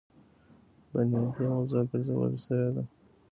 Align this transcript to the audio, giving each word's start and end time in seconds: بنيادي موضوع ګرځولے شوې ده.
بنيادي 0.91 1.43
موضوع 1.51 1.81
ګرځولے 1.91 2.37
شوې 2.45 2.69
ده. 2.75 2.83